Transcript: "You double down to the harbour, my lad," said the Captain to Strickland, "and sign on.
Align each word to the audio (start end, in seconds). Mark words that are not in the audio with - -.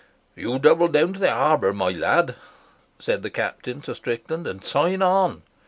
"You 0.35 0.57
double 0.57 0.87
down 0.87 1.13
to 1.13 1.19
the 1.19 1.29
harbour, 1.31 1.73
my 1.73 1.89
lad," 1.91 2.33
said 2.97 3.21
the 3.21 3.29
Captain 3.29 3.81
to 3.81 3.93
Strickland, 3.93 4.47
"and 4.47 4.63
sign 4.63 5.03
on. 5.03 5.43